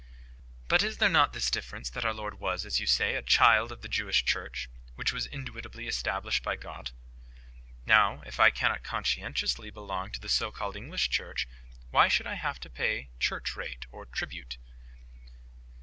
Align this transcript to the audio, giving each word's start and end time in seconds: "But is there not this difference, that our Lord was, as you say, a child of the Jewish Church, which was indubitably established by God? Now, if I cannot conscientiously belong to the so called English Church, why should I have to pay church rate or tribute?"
"But 0.67 0.81
is 0.81 0.97
there 0.97 1.09
not 1.09 1.31
this 1.31 1.51
difference, 1.51 1.87
that 1.91 2.03
our 2.03 2.11
Lord 2.15 2.39
was, 2.39 2.65
as 2.65 2.79
you 2.79 2.87
say, 2.87 3.13
a 3.13 3.21
child 3.21 3.71
of 3.71 3.81
the 3.81 3.87
Jewish 3.87 4.25
Church, 4.25 4.67
which 4.95 5.13
was 5.13 5.27
indubitably 5.27 5.87
established 5.87 6.41
by 6.41 6.55
God? 6.55 6.89
Now, 7.85 8.23
if 8.25 8.39
I 8.39 8.49
cannot 8.49 8.81
conscientiously 8.81 9.69
belong 9.69 10.09
to 10.13 10.19
the 10.19 10.27
so 10.27 10.51
called 10.51 10.75
English 10.75 11.11
Church, 11.11 11.47
why 11.91 12.07
should 12.07 12.25
I 12.25 12.33
have 12.33 12.59
to 12.61 12.69
pay 12.71 13.11
church 13.19 13.55
rate 13.55 13.85
or 13.91 14.07
tribute?" 14.07 14.57